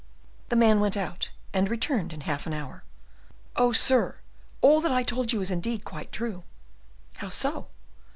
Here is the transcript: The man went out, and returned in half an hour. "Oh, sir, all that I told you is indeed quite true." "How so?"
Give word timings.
The 0.49 0.55
man 0.55 0.79
went 0.79 0.97
out, 0.97 1.29
and 1.53 1.69
returned 1.69 2.11
in 2.11 2.21
half 2.21 2.47
an 2.47 2.53
hour. 2.53 2.83
"Oh, 3.55 3.71
sir, 3.71 4.17
all 4.59 4.81
that 4.81 4.91
I 4.91 5.03
told 5.03 5.31
you 5.31 5.41
is 5.41 5.51
indeed 5.51 5.85
quite 5.85 6.11
true." 6.11 6.41
"How 7.17 7.29
so?" 7.29 7.67